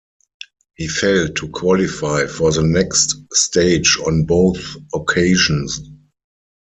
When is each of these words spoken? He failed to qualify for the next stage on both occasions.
He 0.73 0.87
failed 0.87 1.35
to 1.35 1.49
qualify 1.49 2.25
for 2.25 2.51
the 2.51 2.63
next 2.63 3.13
stage 3.33 3.99
on 4.03 4.25
both 4.25 4.59
occasions. 4.95 5.79